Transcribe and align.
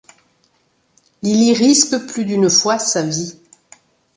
Il 1.21 1.43
y 1.43 1.53
risque 1.53 2.07
plus 2.07 2.25
d'une 2.25 2.49
fois 2.49 2.79
sa 2.79 3.03
vie. 3.03 3.37